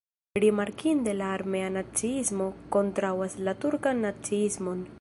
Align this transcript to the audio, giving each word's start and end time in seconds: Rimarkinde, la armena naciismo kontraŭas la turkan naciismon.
Rimarkinde, 0.43 1.11
la 1.17 1.27
armena 1.33 1.67
naciismo 1.75 2.47
kontraŭas 2.77 3.37
la 3.49 3.55
turkan 3.65 4.05
naciismon. 4.07 4.81